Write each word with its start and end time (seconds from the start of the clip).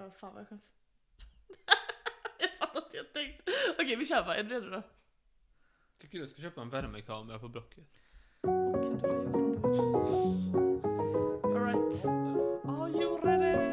Uh, 0.00 0.10
fan 0.10 0.34
vad 0.34 0.40
jag 0.40 0.48
skäms. 0.48 0.62
jag 2.38 2.50
fattar 2.58 2.82
inte, 2.84 2.96
jag 2.96 3.12
tänkte. 3.12 3.52
Okej, 3.78 3.96
vi 3.96 4.06
kör 4.06 4.22
bara. 4.22 4.36
Är 4.36 4.42
du 4.42 4.54
redo 4.54 4.70
då? 4.70 4.82
Tycker 5.98 6.18
du 6.18 6.18
jag 6.18 6.28
ska 6.28 6.42
köpa 6.42 6.60
en 6.60 6.70
värmekamera 6.70 7.38
på 7.38 7.48
Blocket? 7.48 7.84
Alright. 11.44 12.04
Are 12.64 12.88
you 12.88 13.20
ready? 13.20 13.70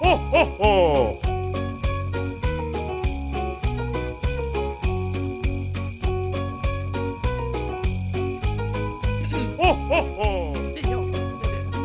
Ho, 0.00 0.16
ho! 0.44 1.30
Ho, 9.60 9.72
ho, 9.72 10.00
ho! 10.16 10.54
Det 10.74 10.80
är 10.80 10.90
jag. 10.90 11.12
Det 11.12 11.18
är 11.18 11.52
det. 11.52 11.84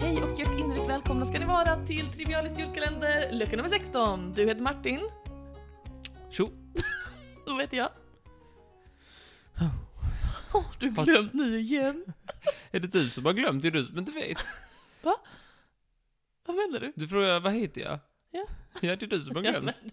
Hej 0.00 0.22
och 0.22 0.38
hjärtinnerligt 0.38 0.88
välkomna 0.88 1.26
ska 1.26 1.38
ni 1.38 1.44
vara 1.44 1.76
till 1.86 2.08
Trivialis 2.12 2.58
julkalender, 2.82 3.32
lucka 3.32 3.56
nummer 3.56 3.68
16. 3.68 4.32
Du 4.32 4.46
heter 4.46 4.60
Martin. 4.62 5.00
Tjo! 6.30 6.50
Då 7.46 7.56
vet 7.56 7.72
jag. 7.72 7.88
Oh, 10.54 10.64
du 10.78 10.90
har 10.90 11.04
glömt 11.04 11.32
nu 11.34 11.60
igen. 11.60 12.04
Är 12.70 12.80
det 12.80 12.88
du 12.92 13.10
som 13.10 13.24
har 13.26 13.32
glömt? 13.32 13.62
Det 13.62 13.68
är 13.68 13.72
du 13.72 13.84
som 13.86 13.98
inte 13.98 14.12
vet. 14.12 14.38
Vad 16.46 16.56
menar 16.56 16.80
du? 16.80 16.92
Du 16.96 17.08
frågar, 17.08 17.40
vad 17.40 17.52
heter 17.52 17.80
jag? 17.80 17.98
Ja. 18.30 18.44
Ja, 18.80 18.96
det 18.96 19.02
är 19.02 19.06
du 19.06 19.24
som 19.24 19.36
har 19.36 19.42
Ja, 19.42 19.50
glömt. 19.50 19.64
men- 19.64 19.90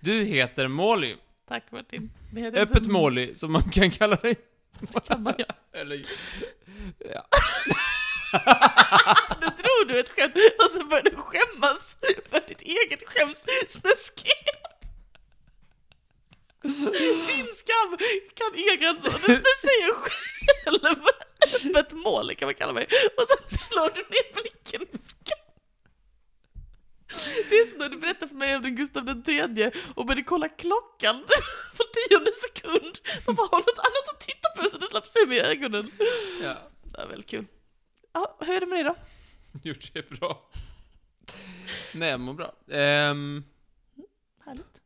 Du 0.00 0.24
heter 0.24 0.68
Molly. 0.68 1.16
Tack 1.48 1.70
Martin. 1.72 2.10
Heter 2.36 2.60
Öppet 2.62 2.76
inte- 2.78 2.90
Molly, 2.90 3.34
som 3.34 3.52
man 3.52 3.62
kan 3.70 3.90
kalla 3.90 4.16
dig. 4.16 4.34
Kan 5.06 5.22
man 5.22 5.34
göra. 5.38 5.54
Eller, 5.72 6.02
ja. 6.98 7.26
Du 9.86 10.00
ett 10.00 10.08
skämt 10.08 10.34
och 10.58 10.70
så 10.70 10.84
börjar 10.84 11.02
du 11.02 11.16
skämmas 11.16 11.96
för 12.30 12.40
ditt 12.48 12.60
eget 12.60 13.02
skämssnuskighet. 13.08 14.66
Din 17.26 17.48
skam 17.54 17.98
kan 18.34 18.78
gränser. 18.78 19.26
Du, 19.26 19.34
du 19.36 19.52
säger 19.60 19.94
själv 19.94 21.04
öppet 21.54 21.92
mål 21.92 22.34
kan 22.34 22.46
man 22.46 22.54
kalla 22.54 22.72
mig. 22.72 22.88
Och 23.16 23.26
sen 23.28 23.58
slår 23.58 23.90
du 23.94 24.00
ner 24.00 24.42
blicken 24.42 24.82
i 24.92 24.98
skam. 24.98 25.46
Det 27.50 27.58
är 27.58 27.66
som 27.66 27.78
när 27.78 27.88
du 27.88 27.96
berättar 27.96 28.26
för 28.26 28.34
mig 28.34 28.56
om 28.56 28.62
den 28.62 28.76
Gustav 28.76 29.04
den 29.04 29.22
tredje 29.22 29.72
och 29.94 30.06
började 30.06 30.22
kolla 30.22 30.48
klockan 30.48 31.24
för 31.76 31.84
tionde 31.84 32.32
sekund. 32.32 32.98
Varför 33.26 33.42
har 33.42 33.58
du 33.58 33.64
något 33.72 33.78
annat 33.78 34.08
att 34.14 34.20
titta 34.20 34.48
på 34.56 34.70
så 34.70 34.78
du 34.78 34.86
slapp 34.86 35.06
se 35.06 35.26
mig 35.26 35.36
i 35.36 35.40
ögonen? 35.40 35.90
ja. 36.42 36.54
Det 36.92 37.00
är 37.00 37.06
väldigt 37.06 37.30
kul. 37.30 37.46
Ja, 38.12 38.38
hur 38.40 38.56
är 38.56 38.60
det 38.60 38.66
med 38.66 38.76
dig 38.76 38.84
då? 38.84 38.96
Gjort 39.62 39.90
det 39.94 40.10
bra. 40.10 40.48
Nej, 41.94 42.08
jag 42.10 42.20
mår 42.20 42.34
bra. 42.34 42.52
Ehm, 42.70 43.44
Härligt. 44.44 44.80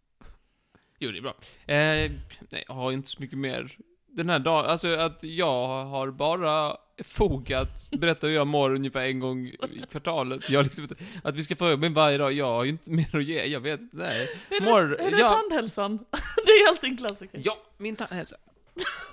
jo, 0.99 1.11
det 1.11 1.19
är 1.19 1.23
bra. 1.23 1.35
Eh, 1.67 2.13
nej, 2.51 2.65
jag 2.67 2.75
har 2.75 2.93
inte 2.93 3.09
så 3.09 3.21
mycket 3.21 3.39
mer. 3.39 3.77
Den 4.07 4.29
här 4.29 4.39
dagen, 4.39 4.67
alltså 4.71 4.95
att 4.95 5.23
jag 5.23 5.85
har 5.85 6.11
bara 6.11 6.77
fog 7.05 7.53
att 7.53 7.91
berätta 7.93 8.27
hur 8.27 8.35
jag 8.35 8.47
mår 8.47 8.75
ungefär 8.75 9.01
en 9.01 9.21
gång 9.21 9.47
i 9.47 9.85
kvartalet. 9.91 10.51
Jag 10.51 10.59
har 10.59 10.65
liksom 10.65 10.85
inte, 10.85 10.95
att 11.25 11.37
vi 11.37 11.43
ska 11.43 11.57
fråga 11.57 11.77
mig 11.77 11.91
varje 11.91 12.19
dag, 12.19 12.33
jag 12.33 12.47
har 12.47 12.65
ju 12.65 12.71
inte 12.71 12.91
mer 12.91 13.17
att 13.17 13.25
ge, 13.25 13.45
jag 13.45 13.61
vet 13.61 13.81
inte, 13.81 13.97
nej. 13.97 14.29
Hur 14.49 14.61
Mår, 14.61 14.81
är 15.01 15.11
det 15.11 15.19
ja, 15.19 15.29
tandhälsan? 15.29 15.99
Det 16.47 16.51
är 16.53 16.69
alltid 16.69 16.91
en 16.91 16.97
klassiker. 16.97 17.41
ja, 17.45 17.59
min 17.77 17.97
tandhälsa. 17.97 18.37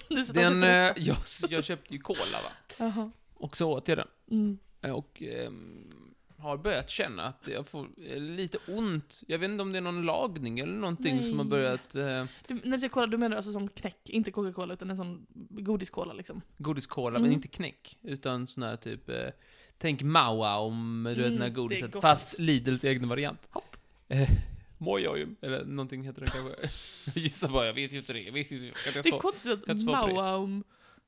Du 0.09 0.23
Den, 0.23 0.63
eh, 0.63 0.94
jag, 0.97 1.17
jag 1.50 1.63
köpte 1.63 1.94
ju 1.94 2.00
cola 2.00 2.41
va, 2.44 2.50
Jaha. 2.80 3.11
och 3.33 3.58
så 3.58 3.72
åt 3.72 3.88
jag 3.88 3.97
den. 3.97 4.08
Mm. 4.31 4.58
Och 4.81 5.22
ehm, 5.22 5.94
har 6.38 6.58
börjat 6.58 6.89
känna 6.89 7.23
att 7.23 7.47
jag 7.47 7.68
får 7.68 7.88
eh, 8.06 8.19
lite 8.19 8.57
ont. 8.68 9.22
Jag 9.28 9.40
vet 9.40 9.50
inte 9.50 9.62
om 9.62 9.72
det 9.72 9.78
är 9.78 9.81
någon 9.81 10.02
lagning 10.06 10.59
eller 10.59 10.74
någonting 10.74 11.24
som 11.24 11.38
har 11.38 11.46
Nej. 11.46 11.52
börjat... 11.52 11.96
Eh, 11.96 12.25
Du, 12.47 12.53
när 12.53 12.72
du 12.72 12.78
säger 12.79 12.90
cola, 12.90 13.07
du 13.07 13.18
menar 13.18 13.38
alltså 13.38 13.52
som 13.52 13.68
knäck, 13.69 14.09
inte 14.09 14.31
Coca-Cola 14.31 14.74
utan 14.74 14.90
en 14.90 14.97
sån 14.97 15.25
godiskola 15.50 16.13
liksom? 16.13 16.41
godiskola, 16.57 17.09
Mm. 17.18 17.22
men 17.22 17.31
inte 17.31 17.47
knäck. 17.47 17.97
Utan 18.02 18.47
sån 18.47 18.63
här 18.63 18.75
typ... 18.75 19.09
Eh, 19.09 19.29
tänk 19.78 20.02
Maua 20.02 20.57
om 20.57 21.03
du 21.03 21.09
vet 21.09 21.18
Mm, 21.25 21.31
den 21.34 21.41
här 21.41 21.50
godiset. 21.56 22.02
Fast 22.02 22.40
Lidls 22.40 22.84
egen 22.84 23.09
variant. 23.09 23.47
Hopp. 23.52 23.78
Eh, 24.07 24.29
Mojojum, 24.78 25.35
eller 25.41 25.66
någonting 25.66 26.03
heter 26.03 26.22
den 26.22 26.29
kanske. 26.29 26.69
gissar 27.19 27.50
bara, 27.50 27.66
jag 27.66 27.73
vet 27.73 27.94
ju 27.94 27.97
inte 27.97 28.13
det. 28.13 28.22
Jag 28.22 28.34
vet 28.34 28.52
ju. 28.52 28.66
Jag 28.66 29.03
Det 29.03 29.09
är 29.09 29.19
konstigt 29.19 29.69
att. 29.69 29.84
Mauaum 29.84 30.63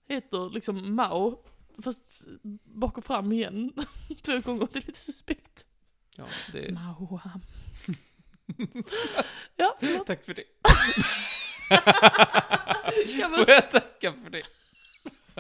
heter 0.08 0.50
liksom 0.54 0.96
Mao, 0.96 1.40
fast 1.82 2.22
bak 2.64 2.98
och 2.98 3.06
fram 3.06 3.32
igen. 3.32 3.74
Två 4.24 4.40
gånger, 4.40 4.68
det 4.74 4.80
är 4.80 4.88
lite 4.88 5.00
suspekt. 5.00 5.66
Ja, 6.16 6.26
det... 6.54 6.72
Mauam. 6.74 7.42
ja, 9.56 9.78
förlåt. 9.80 10.08
Tack 10.08 10.24
för 10.26 10.34
det. 10.34 10.44
Ja, 13.20 13.30
men- 13.30 13.46
Får 13.46 13.50
jag 13.54 13.70
tacka 13.70 14.14
för 14.24 14.30
det? 14.30 14.44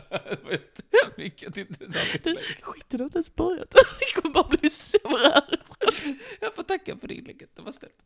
Det 0.09 0.43
var 0.43 1.17
mycket 1.17 1.57
intressant 1.57 2.25
inlägg. 2.25 2.45
skiten 2.61 2.99
har 2.99 3.05
inte 3.05 3.17
ens 3.17 3.35
börjat. 3.35 3.69
Det 3.99 4.21
kommer 4.21 4.33
bara 4.33 4.47
bli 4.57 4.69
sämre. 4.69 5.41
Jag 6.41 6.55
får 6.55 6.63
tacka 6.63 6.97
för 6.97 7.07
det 7.07 7.13
inlägget, 7.13 7.49
det 7.55 7.61
var 7.61 7.71
snällt. 7.71 8.05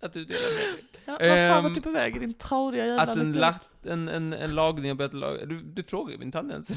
Att 0.00 0.12
du 0.12 0.24
delade 0.24 0.54
med 0.54 0.64
dig. 0.64 0.74
Ja, 1.04 1.12
vad 1.12 1.18
fan 1.20 1.28
Ehm, 1.28 1.64
vart 1.64 1.74
du 1.74 1.80
på 1.80 1.90
väg 1.90 2.16
i 2.16 2.18
din 2.18 2.34
trauriga 2.34 2.86
jävla 2.86 3.02
Att 3.02 3.18
en, 3.18 3.32
lat, 3.32 3.68
en, 3.82 4.08
en, 4.08 4.32
en 4.32 4.54
lagning 4.54 4.90
har 4.90 4.94
börjat 4.94 5.14
laga, 5.14 5.46
du, 5.46 5.62
du 5.62 5.82
frågar 5.82 6.12
ju 6.12 6.18
min 6.18 6.32
tandhälsa. 6.32 6.74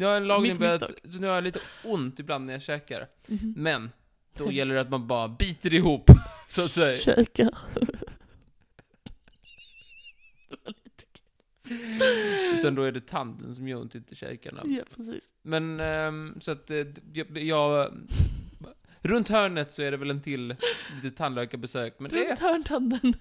Jag 0.00 0.08
har 0.08 0.16
en 0.16 0.26
lagning 0.26 0.52
Mitt 0.52 0.58
börjat, 0.58 0.80
misstag. 0.80 1.12
så 1.12 1.20
nu 1.20 1.26
har 1.26 1.34
jag 1.34 1.44
lite 1.44 1.60
ont 1.84 2.20
ibland 2.20 2.46
när 2.46 2.52
jag 2.52 2.62
käkar. 2.62 3.08
Mhm. 3.26 3.54
Men, 3.56 3.90
då 4.36 4.52
gäller 4.52 4.74
det 4.74 4.80
att 4.80 4.90
man 4.90 5.06
bara 5.06 5.28
biter 5.28 5.74
ihop, 5.74 6.10
så 6.48 6.64
att 6.64 6.72
säga. 6.72 6.98
Käkar. 6.98 7.58
Utan 12.58 12.74
då 12.74 12.82
är 12.82 12.92
det 12.92 13.06
tanden 13.06 13.54
som 13.54 13.68
gör 13.68 13.80
ont, 13.80 13.94
inte 13.94 14.14
käkarna. 14.14 14.62
Ja, 14.64 14.82
precis. 14.96 15.30
Men, 15.42 15.80
ehm, 15.80 16.40
så 16.40 16.50
att 16.50 16.70
eh, 16.70 16.86
jag, 17.12 17.38
jag... 17.38 17.92
Runt 19.00 19.28
hörnet 19.28 19.72
så 19.72 19.82
är 19.82 19.90
det 19.90 19.96
väl 19.96 20.10
en 20.10 20.22
till 20.22 20.56
lite 21.02 21.16
tandläkarbesök, 21.16 21.98
men 21.98 22.10
det... 22.10 22.28
Runt 22.28 22.38
hörntanden. 22.38 23.00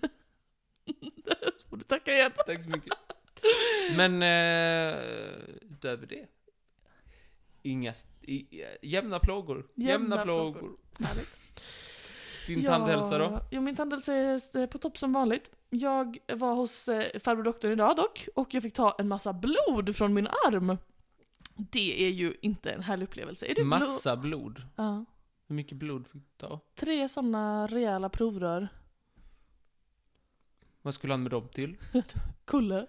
får 1.70 1.78
du 1.78 1.84
tacka 1.84 2.12
igen. 2.14 2.32
Tack 2.46 2.64
så 2.64 2.70
mycket. 2.70 2.94
Men 3.96 4.14
eh, 4.24 4.98
utöver 5.72 6.08
det. 6.08 6.26
Inga 7.72 7.94
jämna 8.81 9.19
plågor. 9.19 9.67
Jämna, 9.75 9.91
Jämna 9.91 10.23
plågor. 10.23 10.59
plågor. 10.59 10.78
Härligt. 11.00 11.39
Din 12.47 12.63
tandhälsa 12.63 13.17
då? 13.17 13.41
Jo, 13.51 13.61
min 13.61 13.75
tandhälsa 13.75 14.13
är 14.13 14.57
eh, 14.57 14.66
på 14.66 14.78
topp 14.78 14.97
som 14.97 15.13
vanligt. 15.13 15.51
Jag 15.69 16.17
var 16.33 16.55
hos 16.55 16.88
eh, 16.88 17.19
farbror 17.19 17.44
doktorn 17.44 17.72
idag 17.72 17.95
dock, 17.95 18.28
och 18.35 18.53
jag 18.53 18.63
fick 18.63 18.73
ta 18.73 18.95
en 19.00 19.07
massa 19.07 19.33
blod 19.33 19.95
från 19.95 20.13
min 20.13 20.28
arm. 20.28 20.78
Det 21.55 22.05
är 22.05 22.09
ju 22.09 22.33
inte 22.41 22.72
en 22.72 22.83
härlig 22.83 23.05
upplevelse. 23.05 23.45
Är 23.45 23.50
det 23.50 23.55
blod? 23.55 23.67
Massa 23.67 24.17
blod. 24.17 24.61
Ja. 24.75 25.05
Hur 25.47 25.55
mycket 25.55 25.78
blod 25.78 26.07
fick 26.07 26.22
du 26.22 26.47
ta? 26.47 26.59
Tre 26.75 27.09
sådana 27.09 27.67
rejäla 27.67 28.09
provrör. 28.09 28.67
Vad 30.81 30.94
skulle 30.94 31.13
han 31.13 31.23
med 31.23 31.31
dem 31.31 31.47
till? 31.53 31.78
Kulle. 32.45 32.88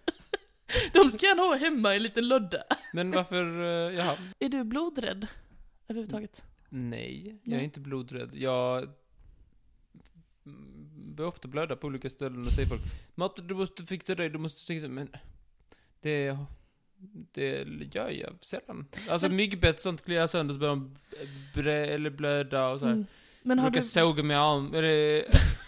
De 0.93 1.11
ska 1.11 1.27
jag 1.27 1.37
nog 1.37 1.47
ha 1.47 1.57
hemma 1.57 1.93
i 1.93 1.97
en 1.97 2.03
liten 2.03 2.29
låda. 2.29 2.63
Men 2.93 3.11
varför, 3.11 3.63
eh, 3.63 3.97
jaha. 3.97 4.17
Är 4.39 4.49
du 4.49 4.65
blodrädd? 4.65 5.27
Överhuvudtaget? 5.89 6.45
Nej, 6.69 7.39
jag 7.45 7.61
är 7.61 7.65
inte 7.65 7.81
blodrädd. 7.81 8.31
Jag 8.33 8.89
börjar 10.95 11.29
ofta 11.29 11.49
blöda 11.49 11.77
på 11.77 11.87
olika 11.87 12.11
ställen 12.11 12.41
och 12.41 12.47
säger 12.53 12.69
folk 12.69 12.81
Matte, 13.15 13.43
du 13.43 13.55
måste 13.55 13.87
fixa 13.87 14.15
det, 14.15 14.29
du 14.29 14.39
måste 14.39 14.67
fixa 14.67 14.87
det. 14.89 14.93
Men 14.93 15.09
det, 16.01 16.37
det 17.33 17.65
gör 17.95 18.11
jag 18.11 18.35
sällan. 18.41 18.87
Alltså 19.09 19.29
Men- 19.29 19.37
myggbett 19.37 19.81
sånt 19.81 20.05
kliar 20.05 20.27
sönder 20.27 20.55
så 20.55 20.61
börjar 20.61 20.77
de 21.55 21.93
eller 21.93 22.11
blöda 22.11 22.69
och 22.69 22.79
så 22.79 22.85
här. 22.85 22.93
Mm. 22.93 23.07
Men 23.43 23.59
har 23.59 23.71
brukar 23.71 23.83
du... 23.83 23.89
såga 23.89 24.23
mig 24.23 24.37
arm, 24.37 24.75
eller 24.75 25.25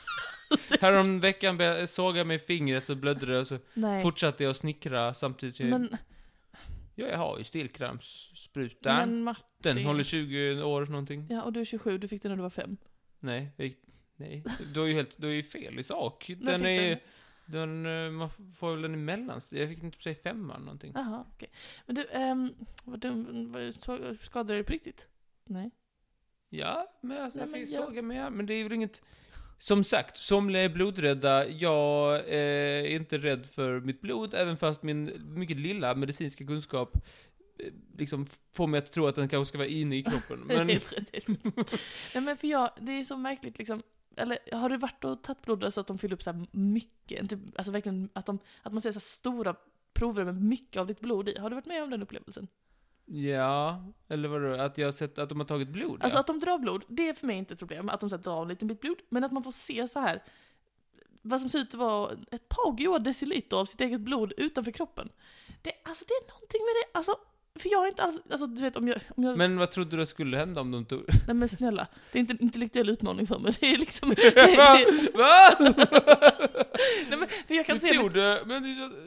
Härom 0.80 1.20
veckan 1.20 1.56
började 1.56 1.86
jag 2.18 2.26
mig 2.26 2.36
i 2.36 2.38
fingret 2.38 2.90
och 2.90 2.96
blödde 2.96 3.26
det 3.26 3.38
och 3.38 3.46
så 3.46 3.58
Nej. 3.74 4.02
fortsatte 4.02 4.42
jag 4.44 4.50
att 4.50 4.56
snickra 4.56 5.14
samtidigt. 5.14 5.56
som 5.56 5.68
jag, 5.68 5.80
Men, 5.80 5.96
ja, 6.94 7.06
jag 7.06 7.18
har 7.18 7.38
ju 7.38 7.44
Martin. 9.24 9.44
Den 9.58 9.84
håller 9.84 10.02
20 10.02 10.62
år 10.62 10.86
någonting. 10.86 11.26
Ja, 11.30 11.42
och 11.42 11.52
du 11.52 11.60
är 11.60 11.64
27, 11.64 11.98
du 11.98 12.08
fick 12.08 12.22
den 12.22 12.30
när 12.30 12.36
du 12.36 12.42
var 12.42 12.50
fem. 12.50 12.76
Nej, 13.20 13.52
jag, 13.56 13.74
nej. 14.16 14.44
Du 14.74 14.80
har 14.80 14.86
ju 14.86 14.94
helt, 14.94 15.18
du 15.18 15.26
har 15.26 15.34
ju 15.34 15.42
fel 15.42 15.78
i 15.78 15.82
sak. 15.82 16.30
Den 16.38 16.66
är 16.66 16.90
den? 17.46 17.82
den, 17.82 18.06
eh, 18.06 18.10
man 18.10 18.30
får 18.56 18.72
väl 18.72 18.82
den 18.82 18.94
i 18.94 18.96
mellanstad. 18.96 19.56
Jag 19.56 19.68
fick 19.68 19.82
inte 19.82 20.02
säga 20.02 20.16
femman 20.22 20.60
någonting. 20.60 20.92
Jaha, 20.94 21.24
okej. 21.34 21.48
Men 21.86 21.94
du, 21.94 22.06
ehm, 22.10 22.54
vad 22.84 23.00
dum, 23.00 23.72
skadade 24.22 24.52
du 24.52 24.56
dig 24.58 24.64
på 24.64 24.72
riktigt? 24.72 25.06
Nej. 25.44 25.70
Ja, 26.48 26.98
men 27.00 27.22
alltså 27.22 27.38
Nej, 27.38 27.48
jag 27.48 27.54
fick 27.68 27.76
jag- 27.76 27.84
såga 27.84 28.02
mig 28.02 28.30
men 28.30 28.46
det 28.46 28.54
är 28.54 28.62
väl 28.64 28.72
inget 28.72 29.02
Som 29.62 29.84
sagt, 29.84 30.16
somliga 30.16 30.62
är 30.62 30.68
blodrädda. 30.68 31.48
Jag 31.48 32.14
eh, 32.14 32.84
är 32.84 32.96
inte 32.96 33.18
rädd 33.18 33.46
för 33.46 33.80
mitt 33.80 34.00
blod, 34.00 34.34
även 34.34 34.56
fast 34.56 34.82
min 34.82 35.12
mycket 35.34 35.56
lilla 35.56 35.94
medicinska 35.94 36.46
kunskap 36.46 36.96
eh, 37.58 37.72
liksom 37.98 38.26
får 38.52 38.66
mig 38.66 38.78
att 38.78 38.92
tro 38.92 39.06
att 39.06 39.14
den 39.14 39.28
kanske 39.28 39.48
ska 39.48 39.58
vara 39.58 39.68
inne 39.68 39.96
i 39.96 40.02
kroppen. 40.02 40.40
Men. 40.46 40.66
Nej 40.66 42.24
men 42.24 42.36
för 42.36 42.48
jag, 42.48 42.70
det 42.80 42.92
är 42.92 43.04
så 43.04 43.16
märkligt 43.16 43.58
liksom. 43.58 43.82
Eller 44.16 44.38
har 44.52 44.68
du 44.68 44.76
varit 44.76 45.04
och 45.04 45.22
tagit 45.22 45.42
blod 45.42 45.74
så 45.74 45.80
att 45.80 45.86
de 45.86 45.98
fyller 45.98 46.14
upp 46.14 46.22
så 46.22 46.46
mycket? 46.52 47.30
Typ, 47.30 47.40
alltså 47.56 47.72
verkligen 47.72 48.08
att, 48.12 48.26
de, 48.26 48.38
att 48.62 48.72
man 48.72 48.82
ser 48.82 48.92
så 48.92 49.00
stora 49.00 49.56
prover 49.92 50.24
med 50.24 50.42
mycket 50.42 50.80
av 50.80 50.86
ditt 50.86 51.00
blod 51.00 51.28
i. 51.28 51.38
Har 51.38 51.50
du 51.50 51.56
varit 51.56 51.66
med 51.66 51.82
om 51.82 51.90
den 51.90 52.02
upplevelsen? 52.02 52.48
Ja, 53.12 53.84
eller 54.08 54.28
vadå, 54.28 54.62
att 54.62 54.78
jag 54.78 54.86
har 54.86 54.92
sett 54.92 55.18
att 55.18 55.28
de 55.28 55.40
har 55.40 55.46
tagit 55.46 55.68
blod? 55.68 56.02
Alltså 56.02 56.16
ja. 56.16 56.20
att 56.20 56.26
de 56.26 56.38
drar 56.38 56.58
blod, 56.58 56.84
det 56.88 57.08
är 57.08 57.14
för 57.14 57.26
mig 57.26 57.36
inte 57.36 57.52
ett 57.52 57.58
problem. 57.58 57.88
Att 57.88 58.00
de 58.00 58.10
så 58.10 58.16
här, 58.16 58.22
drar 58.22 58.42
en 58.42 58.48
liten 58.48 58.68
bit 58.68 58.80
blod. 58.80 58.98
Men 59.08 59.24
att 59.24 59.32
man 59.32 59.42
får 59.42 59.52
se 59.52 59.88
så 59.88 60.00
här 60.00 60.22
vad 61.22 61.40
som 61.40 61.50
ser 61.50 61.58
ut 61.58 61.68
att 61.68 61.74
vara 61.74 62.10
ett 62.30 62.48
par 62.48 62.76
goda 62.76 62.98
deciliter 62.98 63.56
av 63.56 63.64
sitt 63.64 63.80
eget 63.80 64.00
blod 64.00 64.32
utanför 64.36 64.72
kroppen. 64.72 65.08
Det, 65.62 65.72
alltså 65.84 66.04
det 66.08 66.14
är 66.14 66.32
någonting 66.32 66.60
med 66.60 66.74
det, 66.74 66.98
alltså, 66.98 67.16
för 67.54 67.70
jag 67.70 67.84
är 67.84 67.88
inte 67.88 68.02
alls, 68.02 68.20
alltså 68.30 68.46
du 68.46 68.62
vet 68.62 68.76
om 68.76 68.88
jag, 68.88 69.00
om 69.16 69.24
jag 69.24 69.38
Men 69.38 69.58
vad 69.58 69.70
trodde 69.70 69.96
du 69.96 70.06
skulle 70.06 70.36
hända 70.36 70.60
om 70.60 70.70
de 70.70 70.84
tog... 70.84 71.00
nej 71.26 71.34
men 71.34 71.48
snälla, 71.48 71.86
det 72.12 72.18
är 72.18 72.20
inte 72.20 72.32
en 72.32 72.42
intellektuell 72.42 72.88
utmaning 72.88 73.26
för 73.26 73.38
mig, 73.38 73.52
det 73.60 73.74
är 73.74 73.78
liksom, 73.78 74.08
det, 74.16 74.30
det, 74.30 75.10
Va? 75.14 75.56
Nej 77.08 77.18
men, 77.18 77.28
för 77.46 77.54
jag 77.54 77.66
kan 77.66 77.76
Du 77.76 77.80
se 77.80 77.94
tog 77.94 78.04
mitt, 78.04 78.12
det, 78.12 78.42
men 78.46 78.62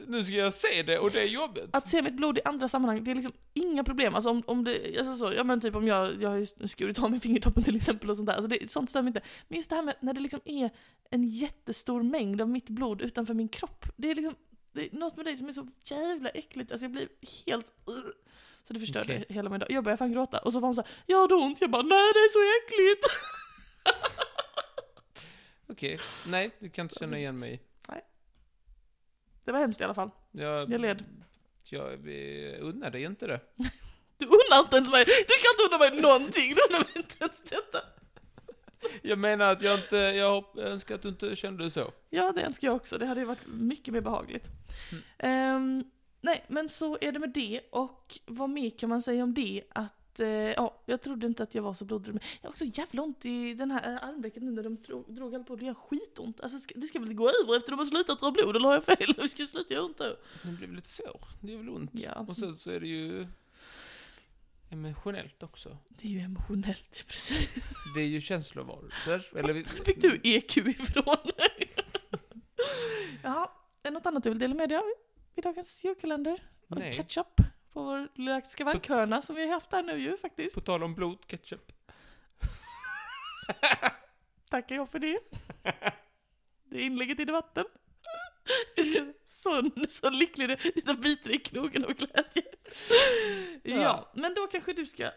nu 0.06 0.24
ska 0.24 0.34
jag 0.34 0.52
se 0.52 0.82
det 0.82 0.98
och 0.98 1.10
det 1.10 1.20
är 1.20 1.26
jobbigt. 1.26 1.64
att 1.72 1.88
se 1.88 2.02
mitt 2.02 2.14
blod 2.14 2.38
i 2.38 2.40
andra 2.44 2.68
sammanhang, 2.68 3.04
det 3.04 3.10
är 3.10 3.14
liksom 3.14 3.32
inga 3.54 3.84
problem. 3.84 4.14
Alltså 4.14 4.30
om, 4.30 4.42
om 4.46 4.64
det, 4.64 4.98
alltså 4.98 5.16
så, 5.16 5.32
ja 5.36 5.44
men 5.44 5.60
typ 5.60 5.74
om 5.76 5.86
jag, 5.86 6.22
jag 6.22 6.30
har 6.30 6.66
skurit 6.66 6.98
av 6.98 7.10
mig 7.10 7.20
fingertoppen 7.20 7.62
till 7.62 7.76
exempel 7.76 8.10
och 8.10 8.16
sånt 8.16 8.26
där, 8.26 8.34
alltså 8.34 8.48
det, 8.48 8.70
sånt 8.70 8.90
stör 8.90 9.02
mig 9.02 9.08
inte. 9.08 9.20
Men 9.48 9.56
just 9.56 9.70
det 9.70 9.76
här 9.76 9.82
med 9.82 9.94
när 10.00 10.12
det 10.12 10.20
liksom 10.20 10.40
är 10.44 10.70
en 11.10 11.24
jättestor 11.24 12.02
mängd 12.02 12.40
av 12.40 12.48
mitt 12.48 12.68
blod 12.70 13.02
utanför 13.02 13.34
min 13.34 13.48
kropp, 13.48 13.84
det 13.96 14.10
är 14.10 14.14
liksom, 14.14 14.34
det 14.72 14.92
är 14.92 14.98
något 14.98 15.16
med 15.16 15.26
det 15.26 15.36
som 15.36 15.48
är 15.48 15.52
så 15.52 15.68
jävla 15.84 16.28
äckligt, 16.28 16.70
alltså 16.72 16.84
jag 16.84 16.92
blir 16.92 17.08
helt. 17.46 17.66
Så 18.66 18.72
det 18.72 18.80
förstörde 18.80 19.14
Okej. 19.14 19.24
hela 19.28 19.50
min 19.50 19.60
dag. 19.60 19.70
Jag 19.70 19.84
började 19.84 19.98
fan 19.98 20.12
gråta, 20.12 20.38
och 20.38 20.52
så 20.52 20.60
var 20.60 20.68
hon 20.68 20.74
såhär, 20.74 20.90
jag 21.06 21.18
har 21.18 21.32
ont, 21.32 21.60
jag 21.60 21.70
bara 21.70 21.82
nej 21.82 22.12
det 22.14 22.18
är 22.18 22.28
så 22.28 22.64
äckligt. 22.64 23.06
Okej, 25.68 25.98
nej, 26.26 26.50
du 26.58 26.70
kan 26.70 26.84
inte 26.84 26.98
känna 26.98 27.18
igen 27.18 27.38
mig. 27.38 27.60
Det 29.44 29.52
var 29.52 29.58
hemskt 29.58 29.80
i 29.80 29.84
alla 29.84 29.94
fall. 29.94 30.10
Jag, 30.32 30.70
Jag 30.70 30.80
led. 30.80 31.04
Jag 31.70 31.92
unnar 32.60 32.90
dig 32.90 33.02
inte 33.02 33.26
det. 33.26 33.40
Du 34.18 34.26
unnar 34.26 34.60
inte 34.60 34.76
ens 34.76 34.90
mig, 34.92 35.04
du 35.04 35.12
kan 35.12 35.52
inte 35.54 35.64
unna 35.68 35.78
mig 35.78 36.02
någonting, 36.02 36.54
du 36.54 36.60
unnar 36.68 36.78
mig 36.84 36.92
inte 36.96 37.14
ens 37.20 37.40
detta. 37.42 37.78
Jag 39.02 39.18
menar 39.18 39.52
att 39.52 39.62
jag 39.62 39.78
inte, 39.78 39.96
jag 39.96 40.30
hopp- 40.30 40.52
jag 40.56 40.66
önskar 40.68 40.94
att 40.94 41.02
du 41.02 41.08
inte 41.08 41.36
kände 41.36 41.70
så. 41.70 41.92
Ja, 42.10 42.32
det 42.32 42.42
önskar 42.42 42.68
jag 42.68 42.76
också. 42.76 42.98
Det 42.98 43.06
hade 43.06 43.20
ju 43.20 43.26
varit 43.26 43.46
mycket 43.46 43.94
mer 43.94 44.00
behagligt. 44.00 44.46
Mm. 44.92 45.04
Ehm, 45.18 45.84
nej, 46.20 46.44
men 46.48 46.68
så 46.68 46.98
är 47.00 47.12
det 47.12 47.18
med 47.18 47.30
det. 47.30 47.60
Och 47.70 48.18
vad 48.26 48.50
mer 48.50 48.70
kan 48.70 48.88
man 48.88 49.02
säga 49.02 49.22
om 49.22 49.34
det? 49.34 49.62
Att, 49.70 49.94
eh, 50.20 50.28
ja, 50.28 50.82
jag 50.86 51.02
trodde 51.02 51.26
inte 51.26 51.42
att 51.42 51.54
jag 51.54 51.62
var 51.62 51.74
så. 51.74 51.84
Men 51.84 52.20
jag 52.40 52.48
har 52.48 52.50
också 52.50 52.64
jävla 52.64 53.02
ont 53.02 53.24
i 53.24 53.54
den 53.54 53.70
här 53.70 53.92
eh, 53.92 54.08
armvecket 54.08 54.42
nu 54.42 54.50
när 54.50 54.62
de 54.62 54.76
drog, 54.76 55.14
drog 55.14 55.34
allt 55.34 55.46
på. 55.46 55.56
Det 55.56 55.64
gör 55.64 55.74
skitont. 55.74 56.40
Alltså, 56.40 56.58
ska, 56.58 56.74
det 56.76 56.86
ska 56.86 57.00
väl 57.00 57.14
gå 57.14 57.30
över 57.30 57.56
efter 57.56 57.70
de 57.70 57.78
har 57.78 57.86
slutat 57.86 58.20
dra 58.20 58.30
blod, 58.30 58.56
eller 58.56 58.68
har 58.68 58.74
jag 58.74 58.84
fel? 58.84 59.14
Vi 59.18 59.28
ska 59.28 59.46
sluta 59.46 59.74
göra 59.74 59.84
ont 59.84 59.98
då. 59.98 60.16
Det 60.42 60.48
blev 60.48 60.72
lite 60.72 60.88
sår. 60.88 61.20
Det 61.40 61.52
gör 61.52 61.58
väl 61.58 61.68
ont. 61.68 61.90
Ja. 61.92 62.26
Och 62.28 62.36
så, 62.36 62.54
så 62.54 62.70
är 62.70 62.80
det 62.80 62.88
ju 62.88 63.26
emotionellt 64.70 65.42
också. 65.42 65.76
Det 65.88 66.08
är 66.08 66.12
ju 66.12 66.20
emotionellt, 66.20 67.04
precis. 67.08 67.72
Det 67.94 68.00
är 68.00 68.06
ju 68.06 68.20
känslovarelser. 68.20 69.30
Eller 69.36 69.84
fick 69.84 70.02
du 70.02 70.20
EQ 70.22 70.56
ifrån? 70.56 71.16
Jaha, 73.22 73.50
är 73.82 73.90
det 73.90 73.90
något 73.90 74.06
annat 74.06 74.22
du 74.22 74.30
vill 74.30 74.38
dela 74.38 74.54
med 74.54 74.68
dig 74.68 74.78
av 74.78 74.84
i 75.34 75.40
dagens 75.40 75.84
julkalender? 75.84 76.42
Nej. 76.66 76.92
Ketchup 76.92 77.40
på 77.74 77.82
vår 77.82 78.08
lilla 78.14 78.40
skavankhörna 78.40 79.22
som 79.22 79.36
vi 79.36 79.42
har 79.42 79.52
haft 79.52 79.72
här 79.72 79.82
nu 79.82 79.98
ju 79.98 80.16
faktiskt. 80.16 80.54
På 80.54 80.60
tal 80.60 80.82
om 80.82 80.94
blod, 80.94 81.26
ketchup. 81.26 81.72
Tackar 84.50 84.76
jag 84.76 84.90
för 84.90 84.98
det. 84.98 85.18
Det 86.64 86.76
är 86.76 86.80
inlägget 86.80 87.20
i 87.20 87.24
debatten. 87.24 87.64
Så, 89.26 89.70
så 89.88 90.10
lycklig 90.10 90.48
du, 90.48 90.56
dina 90.56 90.94
biter 90.94 91.30
i 91.30 91.38
knogen 91.38 91.84
av 91.84 91.92
glädje. 91.92 92.42
Ja. 93.62 93.76
Ja. 93.76 94.12
men 94.14 94.34
då 94.34 94.46
kanske 94.46 94.72
du 94.72 94.86
ska... 94.86 95.02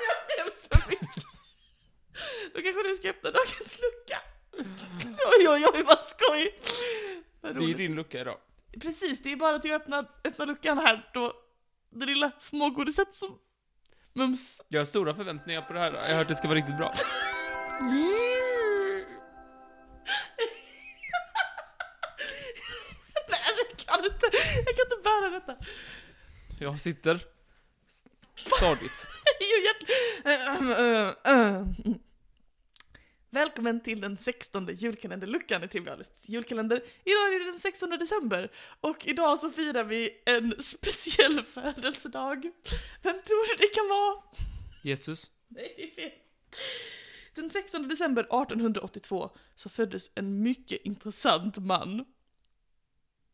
Jag 0.00 0.16
skäms 0.28 0.68
för 0.70 0.88
mycket. 0.90 1.24
Då 2.54 2.60
kanske 2.62 2.82
du 2.82 2.94
ska 2.94 3.10
öppna 3.10 3.30
dagens 3.30 3.78
lucka. 3.80 4.18
Oj, 5.38 5.48
oj, 5.48 5.66
oj, 5.74 5.82
vad 5.82 6.00
skoj! 6.00 6.54
Vad 7.40 7.56
Det 7.56 7.64
är 7.64 7.74
din 7.74 7.94
lucka 7.94 8.20
idag. 8.20 8.38
Precis, 8.80 9.22
det 9.22 9.32
är 9.32 9.36
bara 9.36 9.56
att 9.56 9.64
öppna, 9.64 10.06
öppna 10.24 10.44
luckan 10.44 10.78
här 10.78 11.10
då. 11.14 11.32
Det 11.90 12.06
lilla 12.06 12.30
smågodiset 12.38 13.14
som... 13.14 13.38
Mums. 14.12 14.60
Jag 14.68 14.80
har 14.80 14.86
stora 14.86 15.14
förväntningar 15.14 15.62
på 15.62 15.72
det 15.72 15.78
här. 15.80 15.92
Jag 15.92 16.08
har 16.08 16.14
hört 16.14 16.28
det 16.28 16.36
ska 16.36 16.48
vara 16.48 16.58
riktigt 16.58 16.76
bra. 16.76 16.92
Nej, 17.80 19.06
jag 23.56 23.78
kan 23.86 24.04
inte, 24.04 24.26
jag 24.66 24.76
kan 24.76 24.84
inte 24.86 24.96
bära 25.04 25.30
detta. 25.30 25.56
Jag 26.60 26.80
sitter 26.80 27.14
stadigt. 28.36 29.08
Jo, 29.40 29.56
hjärt... 29.64 29.82
Välkommen 33.34 33.80
till 33.80 34.00
den 34.00 34.16
16 34.16 34.68
julkalenderluckan 34.74 35.64
i 35.64 35.68
Trivialist 35.68 36.28
julkalender. 36.28 36.76
Idag 37.04 37.34
är 37.34 37.38
det 37.38 37.44
den 37.44 37.58
16 37.58 37.90
december 37.90 38.50
och 38.80 39.06
idag 39.06 39.38
så 39.38 39.50
firar 39.50 39.84
vi 39.84 40.10
en 40.26 40.62
speciell 40.62 41.42
födelsedag. 41.54 42.50
Vem 43.02 43.14
tror 43.22 43.48
du 43.48 43.56
det 43.56 43.74
kan 43.74 43.88
vara? 43.88 44.22
Jesus. 44.82 45.30
Nej, 45.48 45.74
det 45.76 45.82
är 45.82 45.90
fel. 45.90 46.18
Den 47.34 47.50
16 47.50 47.88
december 47.88 48.22
1882 48.22 49.30
så 49.54 49.68
föddes 49.68 50.10
en 50.14 50.42
mycket 50.42 50.80
intressant 50.84 51.58
man. 51.58 52.04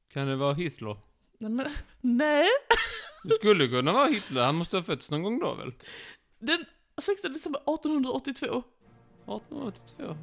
Kan 0.08 0.26
det 0.26 0.36
vara 0.36 0.54
Hitler? 0.54 0.96
Nej, 1.38 1.50
men, 1.50 1.66
nej. 2.00 2.48
Det 3.24 3.34
skulle 3.34 3.68
kunna 3.68 3.92
vara 3.92 4.06
Hitler. 4.06 4.42
Han 4.42 4.54
måste 4.54 4.76
ha 4.76 4.82
fötts 4.82 5.10
någon 5.10 5.22
gång 5.22 5.38
då 5.38 5.54
väl? 5.54 5.72
Den 6.38 6.64
16 6.98 7.32
december 7.32 7.60
1882 7.60 8.62
1882. 9.26 10.16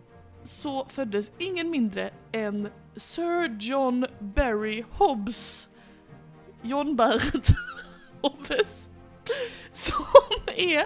så 0.43 0.85
föddes 0.89 1.31
ingen 1.37 1.69
mindre 1.69 2.13
än 2.31 2.69
Sir 2.95 3.57
John 3.59 4.05
Barry 4.19 4.83
Hobbs. 4.91 5.67
John 6.61 6.95
Barrett 6.95 7.47
Hobbes. 8.21 8.89
Som 9.73 9.95
är 10.47 10.85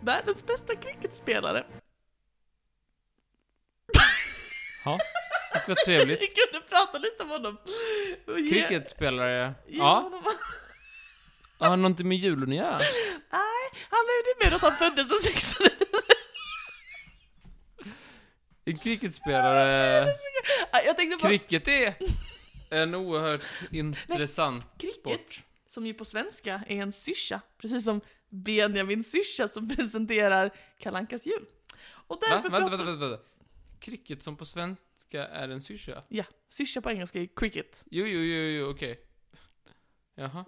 världens 0.00 0.46
bästa 0.46 0.74
cricketspelare. 0.74 1.66
Ja, 4.84 4.98
det 5.52 5.68
var 5.68 5.74
trevligt. 5.84 6.20
Vi 6.22 6.26
kunde 6.26 6.66
prata 6.68 6.98
lite 6.98 7.22
om 7.22 7.28
honom. 7.30 7.56
Ge- 8.26 8.48
Cricketspelare. 8.50 9.54
ge 9.66 9.78
Ja. 9.78 10.00
honom- 10.00 10.22
Har 11.58 11.68
han 11.68 11.82
någonting 11.82 12.08
med 12.08 12.16
julen 12.18 12.48
att 12.48 12.54
göra? 12.56 12.78
Nej, 13.30 13.64
han 13.90 13.98
är 14.00 14.24
det 14.38 14.44
med 14.44 14.54
att 14.54 14.62
han 14.62 14.76
föddes 14.76 15.08
den 15.08 15.18
16 15.34 15.66
En 18.68 18.78
cricketspelare... 18.78 20.06
Jag 20.84 20.96
tänkte 20.96 21.18
bara, 21.22 21.28
Cricket 21.28 21.68
är 21.68 21.94
en 22.70 22.94
oerhört 22.94 23.44
intressant 23.70 24.66
cricket. 24.78 25.00
sport. 25.00 25.42
som 25.66 25.86
ju 25.86 25.94
på 25.94 26.04
svenska 26.04 26.62
är 26.66 26.76
en 26.82 26.92
syrsa, 26.92 27.40
precis 27.58 27.84
som 27.84 28.00
Benjamin 28.28 29.04
Syrsa 29.04 29.48
som 29.48 29.68
presenterar 29.76 30.50
Kalankas 30.78 31.26
jul. 31.26 31.46
Och 31.90 32.16
Va? 32.16 32.26
därför 32.30 32.50
Vänta, 32.50 32.68
pratar... 32.70 32.84
vänta, 32.84 33.06
vänta. 33.06 33.22
Cricket 33.80 34.22
som 34.22 34.36
på 34.36 34.44
svenska 34.44 35.26
är 35.26 35.48
en 35.48 35.62
syrsa? 35.62 36.02
Ja, 36.08 36.24
syrsa 36.48 36.80
på 36.80 36.90
engelska 36.90 37.20
är 37.20 37.28
cricket. 37.36 37.84
Jo, 37.90 38.06
jo, 38.06 38.20
jo, 38.20 38.42
jo, 38.42 38.70
okej. 38.70 39.00
Jaha. 40.14 40.44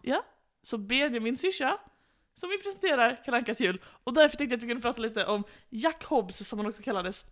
Så 0.62 0.78
Benjamin 0.78 1.36
Syrsa, 1.36 1.78
som 2.34 2.50
vi 2.50 2.58
presenterar 2.58 3.24
Kalankas 3.24 3.60
jul. 3.60 3.80
Och 3.84 4.14
därför 4.14 4.36
tänkte 4.36 4.52
jag 4.54 4.58
att 4.58 4.64
vi 4.64 4.68
kunde 4.68 4.82
prata 4.82 5.02
lite 5.02 5.26
om 5.26 5.44
Jack 5.68 6.04
Hobbs, 6.04 6.48
som 6.48 6.58
han 6.58 6.68
också 6.68 6.82
kallades. 6.82 7.24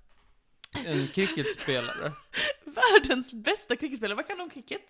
En 0.74 1.06
cricketspelare. 1.08 2.12
Världens 2.64 3.32
bästa 3.32 3.76
cricketspelare, 3.76 4.16
vad 4.16 4.26
kan 4.26 4.36
du 4.36 4.42
om 4.42 4.50
cricket? 4.50 4.82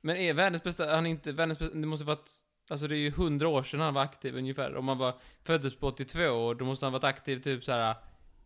Men 0.00 0.16
är 0.16 0.34
världens 0.34 0.62
bästa, 0.62 0.94
han 0.94 1.06
är 1.06 1.10
inte 1.10 1.32
världens 1.32 1.58
bästa, 1.58 1.74
det 1.74 1.86
måste 1.86 2.04
varit, 2.04 2.30
alltså 2.70 2.88
det 2.88 2.96
är 2.96 2.98
ju 2.98 3.10
hundra 3.10 3.48
år 3.48 3.62
sedan 3.62 3.80
han 3.80 3.94
var 3.94 4.02
aktiv 4.02 4.36
ungefär. 4.36 4.76
Om 4.76 4.84
man 4.84 4.98
var, 4.98 5.14
föddes 5.44 5.76
på 5.76 5.86
82 5.86 6.28
år, 6.28 6.54
då 6.54 6.64
måste 6.64 6.86
han 6.86 6.92
varit 6.92 7.04
aktiv 7.04 7.42
typ 7.42 7.64
så 7.64 7.72
här 7.72 7.94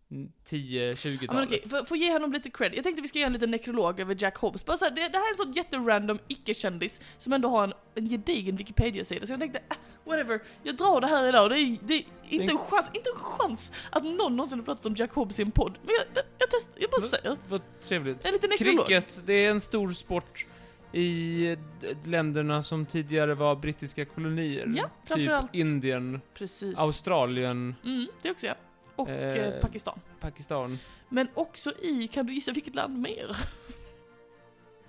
10-20-talet. 0.09 1.31
Ja, 1.31 1.45
okej, 1.45 1.63
för 1.87 1.95
att 1.95 2.01
ge 2.01 2.13
honom 2.13 2.33
lite 2.33 2.51
cred. 2.51 2.75
Jag 2.75 2.85
tänkte 2.85 3.03
vi 3.03 3.09
ska 3.09 3.19
göra 3.19 3.27
en 3.27 3.33
liten 3.33 3.51
nekrolog 3.51 4.01
över 4.01 4.17
Jack 4.19 4.37
Hobbs. 4.37 4.65
Bara 4.67 4.77
så 4.77 4.85
här, 4.85 4.93
det, 4.93 5.09
det 5.09 5.19
här 5.19 5.25
är 5.27 5.31
en 5.33 5.37
sån 5.37 5.53
jätterandom 5.53 6.19
icke-kändis 6.29 7.01
som 7.19 7.33
ändå 7.33 7.49
har 7.49 7.65
en, 7.65 7.73
en 7.95 8.09
gedigen 8.09 8.57
Wikipedia-sida. 8.57 9.27
Så 9.27 9.33
jag 9.33 9.41
tänkte, 9.41 9.59
äh, 9.59 9.77
whatever, 10.05 10.41
jag 10.63 10.77
drar 10.77 11.01
det 11.01 11.07
här 11.07 11.29
idag. 11.29 11.51
Det 11.51 11.59
är, 11.59 11.77
det 11.83 11.95
är 11.95 12.05
inte, 12.29 12.53
en 12.53 12.59
chans, 12.59 12.91
inte 12.95 13.11
en 13.11 13.21
chans 13.23 13.73
att 13.91 14.05
någon 14.05 14.37
någonsin 14.37 14.59
har 14.59 14.65
pratat 14.65 14.87
om 14.87 14.95
Jack 14.95 15.13
Hobbs 15.15 15.39
i 15.39 15.43
en 15.43 15.51
podd. 15.51 15.73
Men 15.83 15.95
jag, 15.99 16.07
jag, 16.15 16.25
jag, 16.39 16.51
test, 16.51 16.71
jag 16.75 16.91
bara 16.91 17.01
Men- 17.01 17.11
säger. 17.11 17.37
Vad 17.49 17.81
trevligt. 17.81 18.27
En 18.27 18.33
liten 18.33 18.51
nekrolog. 18.51 18.87
Cricket, 18.87 19.23
det 19.27 19.33
är 19.47 19.51
en 19.51 19.61
stor 19.61 19.91
sport 19.93 20.47
i 20.93 21.47
eh, 21.51 21.59
länderna 22.05 22.63
som 22.63 22.87
tidigare 22.87 23.35
var 23.35 23.57
brittiska 23.57 24.05
kolonier. 24.05 24.73
Ja, 24.77 24.91
framförallt- 25.05 25.53
Typ 25.53 25.61
Indien, 25.61 26.21
Precis. 26.35 26.79
Australien, 26.79 27.75
Mm, 27.85 28.07
det 28.23 28.31
också 28.31 28.47
ja. 28.47 28.55
Och 28.97 29.09
Eh. 29.11 29.37
eh, 29.47 29.61
Pakistan. 29.61 30.01
Pakistan, 30.21 30.79
Men 31.09 31.29
också 31.35 31.73
i, 31.83 32.09
kan 32.09 32.27
du 32.27 32.35
gissa 32.35 32.53
vilket 32.53 32.75
land 32.75 32.99
mer? 32.99 33.37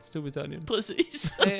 Storbritannien. 0.03 0.65
Precis. 0.65 1.39
eh, 1.39 1.53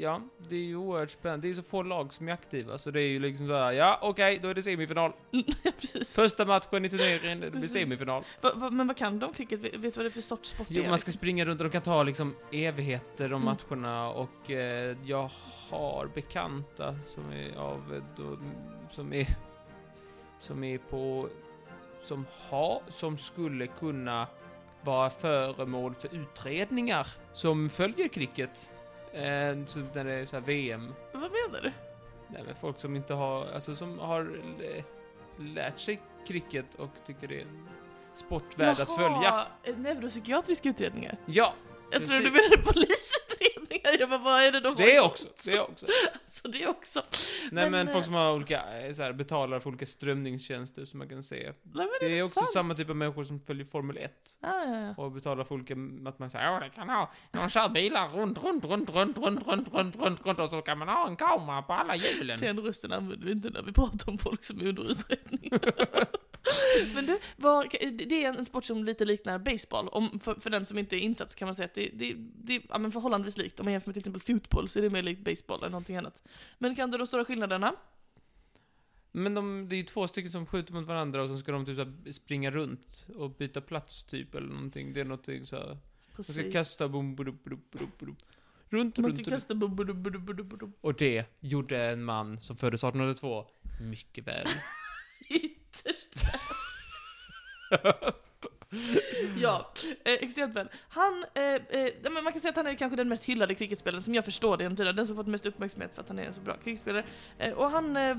ja, 0.00 0.20
det 0.48 0.56
är 0.56 0.60
ju 0.64 0.76
oerhört 0.76 1.10
spännande. 1.10 1.46
Det 1.48 1.52
är 1.52 1.54
så 1.54 1.62
få 1.62 1.82
lag 1.82 2.12
som 2.12 2.28
är 2.28 2.32
aktiva, 2.32 2.78
så 2.78 2.90
det 2.90 3.02
är 3.02 3.08
ju 3.08 3.18
liksom 3.18 3.48
såhär, 3.48 3.72
ja 3.72 3.98
okej, 4.02 4.38
då 4.42 4.48
är 4.48 4.54
det 4.54 4.62
semifinal. 4.62 5.12
Precis. 5.62 6.14
Första 6.14 6.44
matchen 6.44 6.84
i 6.84 6.88
turneringen, 6.90 7.40
det 7.40 7.50
blir 7.50 7.68
semifinal. 7.68 8.22
Va, 8.40 8.50
va, 8.54 8.70
men 8.70 8.86
vad 8.86 8.96
kan 8.96 9.18
de 9.18 9.32
cricket? 9.32 9.60
Vet 9.60 9.72
du 9.72 9.78
vad 9.88 9.92
det 9.98 10.06
är 10.06 10.10
för 10.10 10.20
sorts 10.20 10.48
sport 10.50 10.66
det 10.68 10.74
Jo, 10.74 10.84
är? 10.84 10.88
man 10.88 10.98
ska 10.98 11.12
springa 11.12 11.44
runt 11.44 11.60
och 11.60 11.64
de 11.66 11.70
kan 11.72 11.82
ta 11.82 12.02
liksom 12.02 12.34
evigheter 12.52 13.32
om 13.32 13.42
Mm. 13.42 13.56
matcherna 13.70 14.08
och 14.10 14.50
eh, 14.50 14.96
jag 15.04 15.30
har 15.70 16.10
bekanta 16.14 16.96
som 17.04 17.32
är 17.32 17.56
av, 17.56 17.94
eh, 17.94 18.02
då, 18.16 18.38
som 18.94 19.12
är, 19.12 19.26
som 20.38 20.64
är 20.64 20.78
på, 20.78 21.28
som 22.04 22.26
har, 22.48 22.82
som 22.88 23.18
skulle 23.18 23.66
kunna 23.66 24.26
vara 24.80 25.10
föremål 25.10 25.94
för 25.94 26.14
utredningar 26.14 27.06
som 27.32 27.70
följer 27.70 28.08
cricket. 28.08 28.72
Eh, 29.12 29.66
så 29.66 29.78
när 29.78 30.04
det 30.04 30.12
är 30.12 30.26
så 30.26 30.36
här 30.36 30.42
VM. 30.44 30.94
Vad 31.12 31.20
menar 31.22 31.60
du? 31.62 31.72
Nej, 32.28 32.42
men 32.46 32.54
folk 32.60 32.78
som 32.78 32.96
inte 32.96 33.14
har, 33.14 33.46
alltså 33.54 33.76
som 33.76 33.98
har 33.98 34.40
lärt 35.38 35.78
sig 35.78 36.00
cricket 36.26 36.74
och 36.74 36.90
tycker 37.06 37.28
det 37.28 37.36
är 37.36 37.42
en 37.42 37.68
sport 38.14 38.58
värd 38.58 38.80
att 38.80 38.96
följa. 38.96 39.22
Jaha, 39.22 39.46
eh, 39.62 39.76
neuropsykiatriska 39.76 40.68
utredningar. 40.68 41.16
Ja, 41.26 41.54
Jag 41.90 42.00
Precis. 42.00 42.08
tror 42.16 42.24
du 42.24 42.30
menade 42.30 42.62
polisutredningar. 42.62 43.27
Jag 44.00 44.08
bara, 44.10 44.18
vad 44.18 44.42
är 44.42 44.52
det 44.52 44.60
de 44.60 44.74
det 44.76 44.96
har 44.96 45.06
också, 45.06 45.26
det 45.44 45.60
också. 45.60 45.86
Så 46.26 46.48
det 46.48 46.66
också. 46.66 47.02
Nej 47.10 47.24
Men, 47.50 47.70
men, 47.72 47.88
eh, 47.88 47.92
folk 47.92 48.04
som 48.04 48.14
har 48.14 48.32
olika, 48.34 48.80
eh, 48.86 48.94
så 48.94 49.02
här, 49.02 49.12
betalar 49.12 49.60
för 49.60 49.68
olika 49.70 49.86
strömningstjänster 49.86 50.84
som 50.84 50.98
man 50.98 51.08
kan 51.08 51.22
se. 51.22 51.52
Nej, 51.62 51.86
Det 52.00 52.18
är 52.18 52.22
också 52.22 52.40
sant? 52.40 52.52
samma 52.52 52.74
typ 52.74 52.90
av 52.90 52.96
människor 52.96 53.24
som 53.24 53.40
följer 53.40 53.64
Formel 53.64 53.96
1. 53.96 54.12
Ja, 54.40 54.64
ja, 54.64 54.80
ja. 54.80 54.94
Och 55.04 55.12
betalar 55.12 55.44
för 55.44 55.54
olika, 55.54 55.74
att 56.06 56.18
man 56.18 56.30
säger 56.30 56.52
ja 56.52 56.60
det 56.60 56.70
kan 56.70 56.88
ha, 56.88 57.12
de 57.30 57.50
kör 57.50 57.68
bilar 57.68 58.08
runt, 58.08 58.38
runt, 58.44 58.64
runt, 58.64 58.90
runt, 58.90 59.18
runt, 59.18 59.46
runt, 59.46 59.68
runt, 59.74 59.96
runt, 59.96 60.26
runt 60.26 60.38
och 60.38 60.50
så 60.50 60.62
kan 60.62 60.78
man 60.78 60.88
ha 60.88 61.08
en 61.08 61.16
kamera 61.16 61.62
på 61.62 61.72
alla 61.72 61.96
hjulen. 61.96 62.40
Den 62.40 62.60
rösten 62.60 62.92
använder 62.92 63.26
vi 63.26 63.32
inte 63.32 63.50
när 63.50 63.62
vi 63.62 63.72
pratar 63.72 64.08
om 64.08 64.18
folk 64.18 64.44
som 64.44 64.60
är 64.60 64.66
under 64.66 64.90
utredning. 64.90 65.50
Men 66.94 67.06
du, 67.06 67.18
vad, 67.36 67.70
det 67.92 68.24
är 68.24 68.38
en 68.38 68.44
sport 68.44 68.64
som 68.64 68.84
lite 68.84 69.04
liknar 69.04 69.38
baseball. 69.38 69.88
Om, 69.88 70.20
för, 70.20 70.34
för 70.34 70.50
den 70.50 70.66
som 70.66 70.78
inte 70.78 70.96
är 70.96 70.98
insatt 70.98 71.34
kan 71.34 71.46
man 71.46 71.54
säga 71.54 71.66
att 71.66 71.74
det, 71.74 71.90
det, 71.94 72.14
det 72.18 72.56
är 72.56 72.62
ja, 72.68 72.78
men 72.78 72.92
förhållandevis 72.92 73.36
likt. 73.36 73.60
Om 73.60 73.64
man 73.64 73.72
jämför 73.72 73.88
med 73.88 73.94
till 73.94 74.00
exempel 74.00 74.22
fotboll 74.22 74.68
så 74.68 74.78
är 74.78 74.82
det 74.82 74.90
mer 74.90 75.02
likt 75.02 75.24
baseball 75.24 75.64
än 75.64 75.70
någonting 75.70 75.96
annat. 75.96 76.22
Men 76.58 76.76
kan 76.76 76.90
du 76.90 76.98
då 76.98 77.06
stora 77.06 77.24
skillnaderna? 77.24 77.74
Men 79.12 79.34
de, 79.34 79.68
det 79.68 79.74
är 79.74 79.78
ju 79.78 79.82
två 79.84 80.08
stycken 80.08 80.32
som 80.32 80.46
skjuter 80.46 80.72
mot 80.72 80.86
varandra 80.86 81.22
och 81.22 81.28
så 81.28 81.38
ska 81.38 81.52
de 81.52 81.66
typ 81.66 82.14
springa 82.14 82.50
runt 82.50 83.06
och 83.16 83.30
byta 83.30 83.60
plats 83.60 84.04
typ 84.04 84.34
eller 84.34 84.48
någonting. 84.48 84.92
Det 84.92 85.00
är 85.00 85.04
någonting 85.04 85.46
så 85.46 85.56
här. 85.56 85.78
De 86.16 86.22
ska 86.24 86.32
Precis. 86.32 86.52
kasta 86.52 86.88
bom, 86.88 87.14
bom, 87.16 87.26
bom, 87.26 87.62
bom, 87.70 87.90
bom, 87.98 88.16
Runt, 88.70 88.98
Man 88.98 89.10
runt, 89.10 89.28
kasta 89.28 89.54
bu- 89.54 89.74
bu- 89.74 89.92
bu- 89.92 90.26
bu- 90.34 90.58
bu- 90.58 90.72
Och 90.80 90.94
det 90.94 91.26
gjorde 91.40 91.84
en 91.84 92.04
man 92.04 92.40
som 92.40 92.56
föddes 92.56 92.84
1802 92.84 93.46
mycket 93.80 94.26
väl. 94.26 94.46
Ytterst. 95.84 96.24
ja, 99.36 99.72
eh, 100.04 100.12
extremt 100.12 100.56
väl. 100.56 100.68
Han, 100.88 101.24
eh, 101.34 101.42
eh, 101.44 101.90
men 102.02 102.24
man 102.24 102.32
kan 102.32 102.40
säga 102.40 102.50
att 102.50 102.56
han 102.56 102.66
är 102.66 102.74
kanske 102.74 102.96
den 102.96 103.08
mest 103.08 103.24
hyllade 103.24 103.54
cricketspelaren 103.54 104.02
som 104.02 104.14
jag 104.14 104.24
förstår 104.24 104.56
det 104.56 104.62
genom 104.62 104.76
tiden, 104.76 104.96
den 104.96 105.06
som 105.06 105.16
fått 105.16 105.26
mest 105.26 105.46
uppmärksamhet 105.46 105.90
för 105.94 106.02
att 106.02 106.08
han 106.08 106.18
är 106.18 106.24
en 106.24 106.34
så 106.34 106.40
bra 106.40 106.56
cricketspelare. 106.64 107.04
Eh, 107.38 107.52
och 107.52 107.70
han 107.70 107.96
eh, 107.96 108.02
eh, 108.10 108.16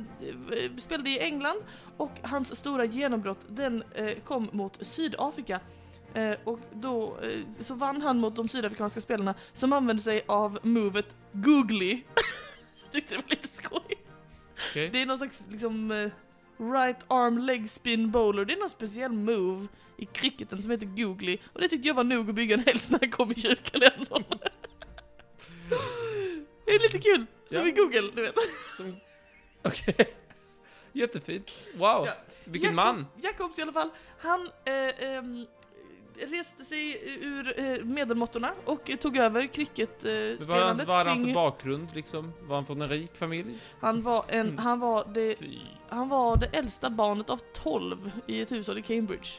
spelade 0.77 1.09
i 1.09 1.19
England 1.19 1.57
och 1.97 2.11
hans 2.21 2.59
stora 2.59 2.85
genombrott 2.85 3.39
den 3.47 3.83
kom 4.23 4.49
mot 4.53 4.77
Sydafrika. 4.81 5.59
Och 6.43 6.59
då 6.73 7.17
så 7.59 7.73
vann 7.73 8.01
han 8.01 8.19
mot 8.19 8.35
de 8.35 8.47
sydafrikanska 8.47 9.01
spelarna 9.01 9.35
som 9.53 9.73
använde 9.73 10.01
sig 10.01 10.21
av 10.27 10.59
movet 10.63 11.15
googly. 11.31 12.03
Tyckte 12.91 13.15
det 13.15 13.21
var 13.21 13.29
lite 13.29 13.47
skoj. 13.47 13.95
Okej? 14.69 14.89
Det 14.89 15.01
är 15.01 15.05
någon 15.05 15.17
slags 15.17 15.45
liksom 15.49 16.09
right 16.59 16.97
arm 17.07 17.37
leg 17.37 17.69
spin 17.69 18.11
bowler. 18.11 18.45
Det 18.45 18.53
är 18.53 18.57
någon 18.57 18.69
speciell 18.69 19.11
move 19.11 19.67
i 19.97 20.05
cricketen 20.05 20.61
som 20.61 20.71
heter 20.71 20.85
googly. 20.85 21.37
Och 21.53 21.61
det 21.61 21.67
tyckte 21.69 21.87
jag 21.87 21.95
var 21.95 22.03
nog 22.03 22.29
att 22.29 22.35
bygga 22.35 22.55
en 22.55 22.63
hel 22.65 22.79
sån 22.79 22.99
här 23.01 23.11
kom 23.11 23.31
i 23.31 23.35
kyrkalendern. 23.35 24.23
det 26.65 26.71
är 26.71 26.79
lite 26.79 26.99
kul. 26.99 27.25
Som 27.47 27.57
Ja. 27.57 27.67
i 27.67 27.71
Google, 27.71 28.11
du 28.15 28.21
vet. 28.21 28.35
Okej. 29.63 29.95
Jättefint. 30.93 31.51
Wow. 31.73 32.05
Ja. 32.05 32.13
Vilken 32.43 32.69
Jakob- 32.69 32.75
man. 32.75 33.05
Jacobs 33.21 33.59
i 33.59 33.61
alla 33.61 33.71
fall, 33.71 33.89
han 34.19 34.49
eh, 34.65 35.03
ehm, 35.15 35.45
reste 36.27 36.63
sig 36.65 37.01
ur 37.21 37.59
eh, 37.59 37.83
medelmåttorna 37.85 38.49
och 38.65 38.91
tog 38.99 39.17
över 39.17 39.29
Vad 39.29 39.33
var, 39.33 39.41
hans, 39.41 39.51
cricketspelandet 39.55 40.87
hade 40.87 41.09
han 41.09 41.25
för 41.25 41.33
bakgrund 41.33 41.87
liksom? 41.93 42.33
Var 42.41 42.55
han 42.55 42.65
från 42.65 42.81
en 42.81 42.89
rik 42.89 43.17
familj? 43.17 43.57
Han 43.79 44.01
var, 44.01 44.25
en, 44.27 44.39
Mm. 44.47 44.57
han, 44.57 44.79
var 44.79 45.05
det, 45.13 45.35
Fy. 45.39 45.57
han 45.89 46.09
var 46.09 46.37
det 46.37 46.45
äldsta 46.45 46.89
barnet 46.89 47.29
av 47.29 47.39
12 47.53 48.11
i 48.27 48.41
ett 48.41 48.51
hushåll 48.51 48.77
i 48.77 48.81
Cambridge. 48.81 49.29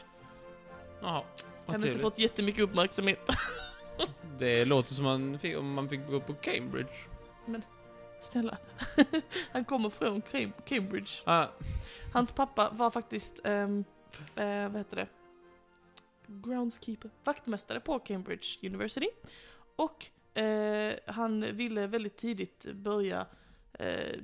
Jaha. 1.01 1.23
Han 1.65 1.81
har 1.81 1.87
inte 1.87 1.99
fått 1.99 2.19
jättemycket 2.19 2.63
uppmärksamhet. 2.63 3.29
Det 4.39 4.65
låter 4.65 4.93
som 4.93 5.03
man 5.03 5.39
fick, 5.39 5.57
om 5.57 5.73
man 5.73 5.89
fick 5.89 6.07
gå 6.07 6.19
på 6.19 6.33
Cambridge. 6.33 6.89
Snälla. 8.21 8.57
Han 9.51 9.65
kommer 9.65 9.89
från 9.89 10.21
Cam- 10.21 10.51
Cambridge. 10.65 11.11
Ah, 11.25 11.45
Hans 12.13 12.31
pappa 12.31 12.69
var 12.71 12.91
faktiskt, 12.91 13.39
ehm, 13.43 13.83
eh, 14.35 14.45
vad 14.69 14.77
heter 14.77 14.95
det? 14.95 15.07
Groundskeeper. 16.31 17.11
Vaktmästare 17.23 17.79
på 17.79 17.99
Cambridge 17.99 18.47
University. 18.63 19.07
Och 19.75 20.05
eh, 20.41 20.95
han 21.05 21.55
ville 21.55 21.87
väldigt 21.87 22.17
tidigt 22.17 22.65
börja 22.73 23.27
eh, 23.73 24.19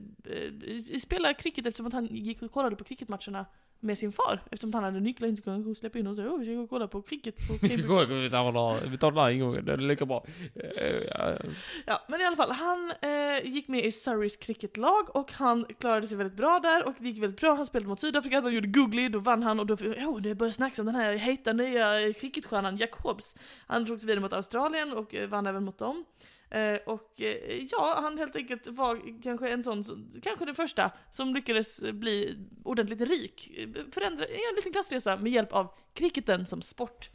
spela 1.00 1.34
cricket 1.34 1.66
eftersom 1.66 1.88
att 1.88 1.94
han 1.94 2.06
gick 2.06 2.42
och 2.42 2.52
kollade 2.52 2.76
på 2.76 2.84
cricketmatcherna 2.84 3.46
med 3.80 3.98
sin 3.98 4.12
far. 4.12 4.40
Eftersom 4.52 4.74
han 4.74 4.84
hade 4.84 5.00
nycklar 5.00 5.28
inte 5.28 5.42
kunde 5.42 5.76
släppa 5.76 6.00
in 6.00 6.08
och 6.08 6.16
säga 6.16 6.32
åh 6.32 6.40
vi 6.40 6.46
ska 6.46 6.54
gå 6.54 6.62
och 6.62 6.70
kolla 6.70 6.88
på 6.88 7.02
cricket 7.02 7.48
på 7.48 7.54
vi 7.62 7.70
ska 7.70 7.88
gå, 7.88 8.06
vi 8.06 8.30
tar 8.30 8.52
den 8.52 8.92
vi 8.92 8.98
tar 8.98 9.12
den 9.12 9.24
här 9.24 9.30
ingången, 9.30 9.66
det 9.66 9.74
är 9.74 9.78
lika 9.78 10.06
bra. 10.06 10.26
Eh, 10.56 11.52
ja, 11.86 12.02
men 12.08 12.22
i 12.22 12.26
alla 12.26 12.36
fall, 12.36 12.52
han 12.52 12.92
eh, 13.02 13.52
gick 13.52 13.68
med 13.68 13.86
i 13.86 13.92
Surreys 13.92 14.38
cricketlag 14.38 15.16
och 15.16 15.32
han 15.32 15.66
klarade 15.80 16.08
sig 16.08 16.18
väldigt 16.18 16.38
bra 16.38 16.60
där 16.60 16.88
och 16.88 16.94
det 17.00 17.08
gick 17.08 17.24
väldigt 17.24 17.42
bra. 17.42 17.56
Han 17.56 17.66
spelade 17.66 17.90
mot 17.90 18.00
Sydafrika, 18.00 18.42
han 18.42 18.54
gjorde 18.54 18.68
googly, 18.68 19.10
då 19.10 19.20
vann 19.20 19.44
han 19.44 19.60
och 19.60 19.66
då, 19.66 19.74
oh, 19.74 20.22
det 20.22 20.36
började 20.36 20.54
snackas 20.56 20.80
om 20.80 20.86
den 20.86 20.96
här 20.96 21.14
heta 21.14 21.54
nya 21.54 22.14
cricketstjärnan 22.14 22.78
Jack 22.78 22.94
Hobbs. 22.94 23.36
Han 23.68 23.86
drog 23.86 24.00
sig 24.00 24.08
vidare 24.08 24.22
mot 24.22 24.34
Australien 24.34 24.94
och 24.94 25.16
eh, 25.16 25.30
vann 25.30 25.48
även 25.48 25.64
mot 25.64 25.78
dem. 25.78 26.06
Eh, 26.50 26.80
och 26.86 27.22
eh, 27.22 27.66
ja, 27.72 28.00
han 28.02 28.18
helt 28.18 28.36
enkelt 28.36 28.68
var 28.68 29.22
kanske 29.24 29.50
en 29.50 29.64
sån, 29.64 30.12
kanske 30.24 30.46
den 30.46 30.56
första 30.56 30.92
som 31.12 31.36
lyckades 31.36 31.82
bli 31.82 32.38
ordentligt 32.64 33.02
rik. 33.02 33.52
Förändra, 33.92 34.26
göra 34.26 34.50
en 34.52 34.56
liten 34.56 34.72
klassresa 34.72 35.18
med 35.18 35.32
hjälp 35.32 35.54
av 35.54 35.74
cricketen 35.94 36.46
som 36.46 36.62
sport. 36.62 37.10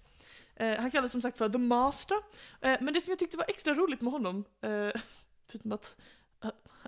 Eh, 0.56 0.80
han 0.80 0.90
kallades 0.90 1.12
som 1.12 1.22
sagt 1.22 1.38
för 1.38 1.48
The 1.48 1.58
Master. 1.58 2.16
Men 2.60 2.94
det 2.94 3.00
som 3.00 3.10
jag 3.10 3.18
tyckte 3.18 3.36
var 3.36 3.46
extra 3.48 3.74
roligt 3.74 4.00
med 4.00 4.12
honom, 4.12 4.44
förutom 5.48 5.72
att 5.72 5.96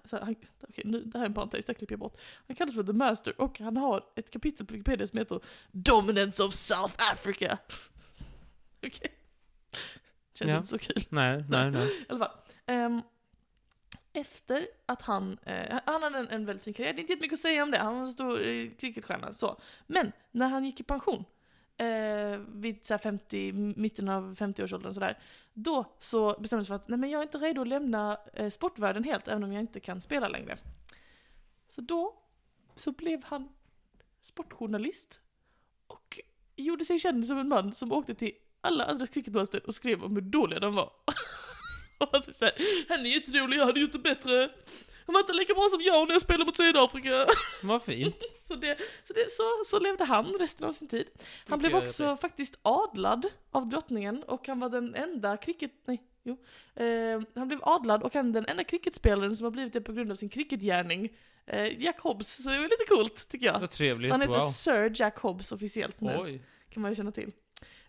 så 0.05 0.17
han, 0.17 0.35
okay, 0.69 0.85
nu, 0.85 1.01
det 1.01 1.19
här 1.19 1.25
är 1.25 1.29
en 1.29 1.35
parentes, 1.35 1.65
det 1.65 1.75
klipper 1.75 1.93
jag 1.93 2.01
bort. 2.01 2.21
Han 2.47 2.57
kallas 2.57 2.75
för 2.75 2.83
The 2.83 2.93
Master 2.93 3.41
och 3.41 3.59
han 3.59 3.77
har 3.77 4.05
ett 4.17 4.31
kapitel 4.31 4.67
på 4.67 4.73
Wikipedia 4.73 5.07
som 5.07 5.19
heter 5.19 5.41
Dominance 5.73 6.45
of 6.45 6.55
South 6.55 6.95
Africa. 7.13 7.59
Okej. 8.87 9.24
Känns 10.35 10.51
Ja. 10.51 10.57
inte 10.57 10.69
så 10.69 10.79
kul. 10.79 11.05
nej, 11.09 11.45
nej, 11.49 11.71
nej. 11.71 11.89
I 12.01 12.05
alla 12.09 12.19
fall. 12.19 12.37
Ehm, 12.67 13.03
efter 14.13 14.67
att 14.87 15.03
han, 15.03 15.39
eh, 15.43 15.79
han 15.87 16.03
hade 16.03 16.19
en, 16.19 16.29
en 16.29 16.47
väldigt 16.47 16.65
fin 16.65 16.75
karriär, 16.75 16.93
det 16.93 16.99
är 16.99 17.01
inte 17.01 17.13
jättemycket 17.13 17.37
att 17.37 17.41
säga 17.41 17.63
om 17.63 17.71
det, 17.71 17.79
han 17.79 17.95
var 17.95 18.03
en 18.03 18.13
stor 18.13 18.47
eh, 18.47 18.71
cricketstjärna 18.71 19.33
så. 19.33 19.61
Men 19.87 20.13
när 20.31 20.49
han 20.49 20.65
gick 20.65 20.81
i 20.81 20.83
pension, 20.83 21.25
eh, 21.77 22.39
vid 22.49 22.87
så 22.87 22.95
här 22.95 22.99
50, 22.99 23.53
mitten 23.53 24.09
av 24.09 24.35
50-årsåldern 24.37 24.95
sådär, 24.95 25.19
då 25.53 25.85
så 25.99 26.37
bestämde 26.41 26.65
sig 26.65 26.69
för 26.69 26.75
att 26.75 26.89
nej 26.89 26.99
men 26.99 27.11
jag 27.11 27.19
är 27.19 27.23
inte 27.23 27.39
redo 27.39 27.61
att 27.61 27.69
lämna 27.69 28.19
eh, 28.33 28.51
sportvärlden 28.51 29.05
helt, 29.05 29.29
även 29.29 29.45
om 29.45 29.53
jag 29.53 29.61
inte 29.61 29.81
kan 29.81 30.01
spela 30.01 30.29
längre. 30.29 30.57
Så 31.69 31.81
då 31.81 32.15
så 32.75 32.93
blev 32.93 33.25
han 33.25 33.49
sportjournalist 34.23 35.21
och 35.87 36.21
gjorde 36.57 36.85
sig 36.85 36.99
känd 36.99 37.27
som 37.27 37.39
en 37.39 37.49
man 37.49 37.73
som 37.73 37.93
åkte 37.93 38.15
till 38.15 38.33
alla 38.65 38.85
andra 38.85 39.07
cricketmatcher 39.07 39.67
och 39.67 39.75
skrev 39.75 40.05
om 40.05 40.15
hur 40.15 40.23
dåliga 40.23 40.61
de 40.61 40.75
var. 40.75 40.85
och 42.01 42.09
han 42.13 42.23
typ 42.23 42.37
såhär, 42.37 42.55
han 42.89 43.07
är 43.07 43.11
jätterolig, 43.11 43.57
jag 43.59 43.67
hade 43.67 43.81
gjort 43.81 43.93
det 43.93 43.99
bättre. 43.99 44.51
Han 45.07 45.13
var 45.13 45.21
inte 45.21 45.33
lika 45.33 45.55
bra 45.55 45.69
som 45.71 45.81
jag 45.83 46.09
när 46.09 46.15
jag 46.15 46.23
spelade 46.23 46.45
mot 46.45 46.57
Sydafrika. 46.57 47.27
Vad 47.63 47.83
fint. 47.83 48.17
Så, 48.43 48.55
det, 48.55 48.79
så, 49.07 49.13
det, 49.13 49.31
så, 49.31 49.43
så 49.67 49.79
levde 49.79 50.05
han 50.05 50.37
resten 50.41 50.67
av 50.69 50.73
sin 50.73 50.89
tid. 50.89 51.07
Han 51.49 51.59
blev 51.59 51.75
också 51.75 52.17
faktiskt 52.17 52.59
adlad 52.63 53.27
av 53.51 53.69
drottningen 53.69 54.23
och 54.23 54.47
han 54.49 54.61
var 54.61 54.69
den 54.69 54.95
enda 54.95 55.37
cricket... 55.37 55.71
Nej, 55.87 56.03
jo. 56.23 56.37
Eh, 56.75 57.21
han 57.35 57.49
blev 57.49 57.59
adlad 57.63 58.03
och 58.03 58.15
han 58.15 58.33
den 58.33 58.47
enda 58.47 58.65
cricketspelaren 58.65 59.37
som 59.37 59.45
har 59.45 59.51
blivit 59.51 59.73
det 59.73 59.81
på 59.81 59.93
grund 59.93 60.13
av 60.13 60.17
sin 60.17 60.29
cricketgärning. 60.29 61.09
Eh, 61.47 61.83
Jack 61.83 62.01
Hobbs, 62.01 62.43
så 62.43 62.51
det 62.51 62.57
var 62.57 62.63
lite 62.63 62.85
coolt 62.89 63.29
tycker 63.29 63.47
jag. 63.47 63.61
Vad 63.61 63.71
Så 63.71 63.77
trevligt. 63.77 64.11
han 64.13 64.21
heter 64.21 64.35
Wow. 64.35 64.41
Sir 64.51 64.93
Jack 64.95 65.19
Hobbs 65.19 65.53
officiellt 65.53 66.01
nu, 66.01 66.17
Oj. 66.19 66.43
kan 66.71 66.83
man 66.83 66.91
ju 66.91 66.97
känna 66.97 67.13
till. 67.13 67.33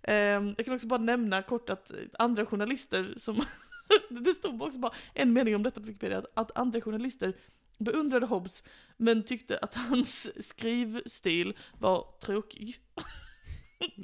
Eh, 0.08 0.16
jag 0.58 0.66
kan 0.66 0.74
också 0.76 0.88
bara 0.88 1.00
nämna 1.00 1.42
kort 1.42 1.70
att 1.70 1.92
andra 2.20 2.46
journalister 2.46 3.14
som... 3.18 3.44
det 4.10 4.34
stod 4.34 4.62
också 4.62 4.80
bara 4.80 4.94
en 5.14 5.34
mening 5.34 5.56
om 5.56 5.64
detta 5.64 5.80
på 5.80 5.86
Wikipedia, 5.88 6.18
att, 6.18 6.26
att 6.34 6.58
andra 6.58 6.82
journalister 6.82 7.34
beundrade 7.78 8.26
Hobbes 8.26 8.64
men 8.98 9.24
tyckte 9.24 9.58
att 9.58 9.76
hans 9.76 10.48
skrivstil 10.48 11.58
var 11.80 12.08
tråkig. 12.22 12.80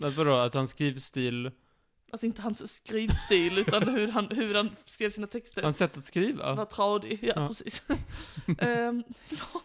Att 0.04 0.14
vadå, 0.16 0.34
att 0.36 0.54
hans 0.54 0.72
skrivstil, 0.72 1.52
Alltså 2.12 2.26
inte 2.26 2.42
hans 2.42 2.76
skrivstil 2.76 3.58
utan 3.58 3.90
hur 3.90 4.08
han, 4.08 4.28
hur 4.30 4.54
han 4.56 4.70
skrev 4.86 5.10
sina 5.10 5.28
texter. 5.28 5.64
hans 5.64 5.78
sätt 5.78 5.98
att 5.98 6.06
skriva? 6.06 6.56
var 6.56 6.66
tradig, 6.66 7.20
ja, 7.22 7.34
Ja. 7.36 7.48
precis. 7.48 7.84
Ehm, 8.60 9.04
ja, 9.30 9.62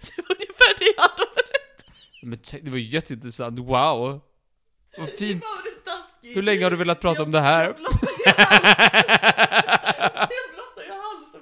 det 0.00 0.22
var 0.22 0.34
ungefär 0.36 0.78
det 0.78 0.94
jag 0.96 1.02
hade 1.02 1.22
att 1.22 1.34
berätta. 1.34 1.92
Men 2.22 2.38
det 2.64 2.70
var 2.70 2.78
ju 2.78 2.88
jätteintressant, 2.88 3.58
wow. 3.58 4.20
Vad 4.98 5.08
fint. 5.08 5.44
Fan, 5.44 5.58
det 5.64 5.90
är 5.90 5.96
taskigt. 5.96 6.19
Hur 6.34 6.42
länge 6.42 6.64
har 6.64 6.70
du 6.70 6.76
velat 6.76 7.00
prata 7.00 7.22
om 7.22 7.30
det 7.30 7.40
här? 7.40 7.62
Jag 7.64 7.74
blottar 7.76 8.12
ju 8.12 8.32
halsen. 8.32 8.60
Jag 10.30 10.48
blottar 10.54 10.82
ju 10.82 10.92
halsen. 10.92 11.40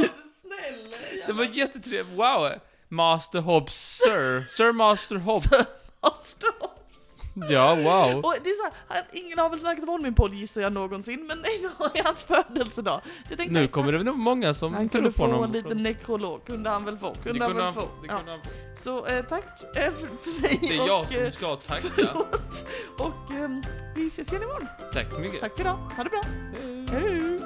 Jag 0.00 0.10
snäll. 0.42 0.94
Det 1.26 1.32
var 1.32 1.44
jättetrevligt, 1.44 2.18
wow! 2.18 2.52
Master 2.88 3.40
Hobbs, 3.40 3.74
Sir. 3.74 4.44
Sir 4.48 4.72
Master 4.72 5.18
Hobbs. 5.18 5.44
Så, 5.44 5.64
Master 6.02 6.48
Hobbs. 6.60 6.72
Ja, 7.50 7.74
wow. 7.74 8.24
Och 8.24 8.34
det 8.44 8.50
är 8.50 8.54
så 8.54 8.72
här, 8.88 9.04
ingen 9.12 9.38
har 9.38 9.50
väl 9.50 9.58
snackat 9.58 9.88
om 9.88 10.02
min 10.02 10.14
podd 10.14 10.34
gissar 10.34 10.60
jag 10.62 10.72
någonsin, 10.72 11.26
men 11.26 11.38
idag 11.38 11.96
är 11.98 12.04
hans 12.04 12.24
födelsedag. 12.24 13.00
Så 13.04 13.32
jag 13.32 13.38
tänkte, 13.38 13.54
Nu 13.60 13.68
kommer 13.68 13.92
det 13.92 14.02
nog 14.02 14.16
många 14.18 14.54
som 14.54 14.74
han 14.74 14.88
kunde 14.88 15.12
få 15.12 15.22
honom. 15.26 15.44
en 15.44 15.52
liten 15.52 15.82
nekrolog, 15.82 16.44
kunde 16.46 16.70
han 16.70 16.84
väl 16.84 16.96
få. 16.98 17.16
Det 17.22 17.28
Kunde 17.30 17.44
han 17.44 17.50
kunde 17.52 17.64
väl 17.64 17.74
han 17.74 17.74
få. 17.84 17.88
Ja. 18.08 18.16
kunde 18.16 18.30
han. 18.32 18.40
Så 18.84 19.06
eh, 19.06 19.24
tack 19.24 19.44
eh, 19.76 19.92
för, 19.92 20.06
för 20.32 20.40
mig 20.42 20.58
Det 20.62 20.76
är 20.76 20.80
och, 20.82 20.88
jag 20.88 21.06
som 21.12 21.22
eh, 21.22 21.30
ska 21.32 21.56
tacka. 21.56 21.88
förlåt. 21.94 22.66
Och 22.98 23.30
ehm, 23.34 23.62
vi 23.96 24.06
ses 24.06 24.28
igen 24.28 24.42
imorgon. 24.42 24.66
Tack 24.92 25.12
så 25.12 25.18
mycket. 25.20 25.40
Tack 25.40 25.60
idag, 25.60 25.76
ha 25.96 26.04
det 26.04 26.10
bra. 26.10 26.22
Hej. 26.62 26.86
Hej! 27.02 27.40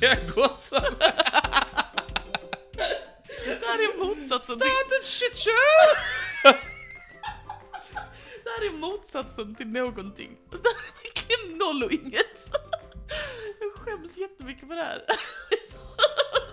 Jag 0.00 0.16
gå 0.34 0.48
så? 0.60 0.74
Det 3.44 3.66
här 3.66 3.78
är 3.78 3.98
motsatsen 4.34 4.58
till, 4.58 4.68
Start 4.68 4.92
a 4.92 5.02
shit 5.02 5.36
show! 5.36 6.52
det 8.44 8.50
här 8.50 8.66
är 8.66 8.70
motsatsen 8.70 9.54
till 9.54 9.66
någonting. 9.66 10.36
Det 10.50 10.56
här 10.56 10.64
är 10.64 11.04
verkligen 11.04 11.58
noll 11.58 11.82
och 11.82 11.92
inget. 11.92 12.48
Jag 13.60 13.72
skäms 13.72 14.16
jättemycket 14.16 14.68
för 14.68 14.76
det 14.76 14.84
här. 14.84 15.04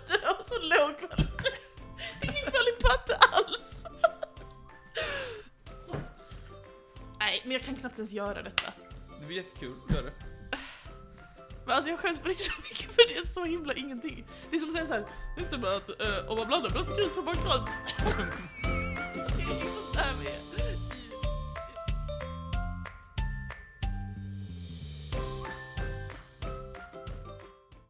Det 0.08 0.26
har 0.26 0.44
så 0.48 0.62
låg 0.62 0.98
kvalitet. 1.00 1.58
Ingen 2.22 2.52
kvalitet 2.52 3.14
alls. 3.32 3.84
Nej, 7.20 7.42
men 7.44 7.52
jag 7.52 7.62
kan 7.62 7.76
knappt 7.76 7.96
ens 7.96 8.12
göra 8.12 8.42
detta. 8.42 8.74
Det 9.20 9.26
blir 9.26 9.38
jättekul, 9.38 9.76
gör 9.90 10.04
det. 10.04 10.14
Men 11.66 11.76
alltså 11.76 11.90
jag 11.90 12.00
skäms 12.00 12.20
på 12.20 12.28
riktigt 12.28 12.64
mycket 12.64 12.81
så 13.34 13.46
himla 13.46 13.74
ingenting. 13.74 14.26
Det 14.50 14.56
är 14.56 14.60
som 14.60 14.70
att 14.70 14.76
säga 14.76 14.86
såhär, 14.86 15.06
just 15.38 15.52
det 15.52 15.58
bara 15.58 15.76
att 15.76 15.90
eh, 15.90 16.32
om 16.32 16.38
man 16.38 16.48
blandar 16.48 16.70
blött 16.70 16.98
grönt, 16.98 17.14
får 17.14 17.24
man 17.24 17.36
grönt. 17.36 17.70